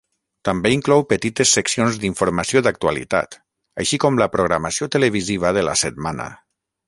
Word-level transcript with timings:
També 0.47 0.69
inclou 0.75 1.03
petites 1.11 1.51
seccions 1.57 1.99
d'informació 2.05 2.63
d'actualitat, 2.67 3.37
així 3.83 4.01
com 4.05 4.17
la 4.23 4.29
programació 4.37 4.89
televisiva 4.97 5.55
de 5.59 5.67
la 5.71 5.77
setmana. 5.85 6.27